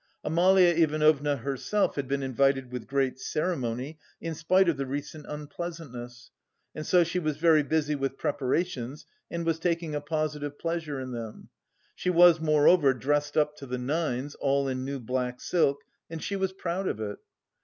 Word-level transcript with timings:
Amalia 0.23 0.69
Ivanovna 0.73 1.35
herself 1.37 1.95
had 1.95 2.07
been 2.07 2.23
invited 2.23 2.71
with 2.71 2.87
great 2.87 3.19
ceremony 3.19 3.99
in 4.19 4.33
spite 4.33 4.67
of 4.67 4.75
the 4.75 4.87
recent 4.87 5.27
unpleasantness, 5.29 6.31
and 6.73 6.87
so 6.87 7.03
she 7.03 7.19
was 7.19 7.37
very 7.37 7.61
busy 7.61 7.93
with 7.93 8.17
preparations 8.17 9.05
and 9.29 9.45
was 9.45 9.59
taking 9.59 9.93
a 9.93 10.01
positive 10.01 10.57
pleasure 10.57 10.99
in 10.99 11.11
them; 11.11 11.49
she 11.93 12.09
was 12.09 12.39
moreover 12.39 12.95
dressed 12.95 13.37
up 13.37 13.55
to 13.57 13.67
the 13.67 13.77
nines, 13.77 14.33
all 14.33 14.67
in 14.67 14.83
new 14.83 14.99
black 14.99 15.39
silk, 15.39 15.83
and 16.09 16.23
she 16.23 16.35
was 16.35 16.51
proud 16.51 16.87
of 16.87 16.99
it. 16.99 17.19